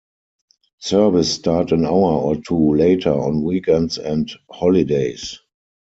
Service 0.79 1.31
start 1.31 1.71
an 1.71 1.85
hour 1.85 1.93
or 2.13 2.35
two 2.35 2.73
later 2.73 3.13
on 3.13 3.43
weekends 3.43 3.99
and 3.99 4.31
holidays. 4.49 5.39